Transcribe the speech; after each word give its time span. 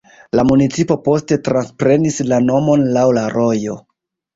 La 0.37 0.45
municipo 0.51 0.97
poste 1.09 1.39
transprenis 1.49 2.19
la 2.33 2.43
nomon 2.49 2.91
laŭ 2.99 3.09
la 3.23 3.31
rojo. 3.41 3.83